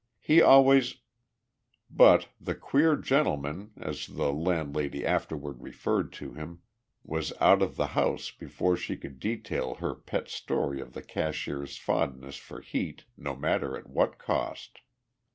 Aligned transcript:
He 0.19 0.41
always" 0.41 0.95
But 2.07 2.27
the 2.39 2.55
"queer 2.55 2.95
gentleman," 2.95 3.69
as 3.79 4.07
the 4.07 4.33
landlady 4.33 5.05
afterward 5.05 5.61
referred 5.61 6.11
to 6.13 6.33
him, 6.33 6.63
was 7.03 7.31
out 7.39 7.61
of 7.61 7.75
the 7.75 7.85
house 7.93 8.31
before 8.31 8.75
she 8.75 8.97
could 8.97 9.19
detail 9.19 9.75
her 9.75 9.93
pet 9.93 10.27
story 10.27 10.81
of 10.81 10.93
the 10.93 11.03
cashier's 11.03 11.77
fondness 11.77 12.37
for 12.37 12.61
heat, 12.61 13.05
no 13.15 13.35
matter 13.35 13.77
at 13.77 13.87
what 13.89 14.17
cost. 14.17 14.79